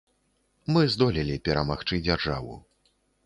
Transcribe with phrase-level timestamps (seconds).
[0.77, 2.57] Мы здолелі перамагчы дзяржаву.